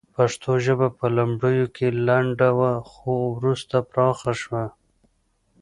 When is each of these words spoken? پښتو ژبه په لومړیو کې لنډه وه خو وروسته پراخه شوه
پښتو 0.15 0.51
ژبه 0.65 0.87
په 0.97 1.05
لومړیو 1.17 1.67
کې 1.75 1.87
لنډه 2.07 2.49
وه 2.57 2.73
خو 2.91 3.13
وروسته 3.37 3.75
پراخه 3.91 4.31
شوه 4.41 4.63